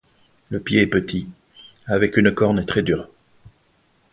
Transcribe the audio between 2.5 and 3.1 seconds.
très dure.